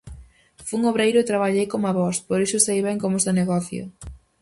[0.67, 3.85] Fun obreiro e traballei coma vós, por iso sei ben como se negocia.